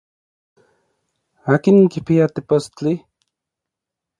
¿Akin 1.53 1.77
kipia 1.91 2.25
tepostli? 2.35 2.93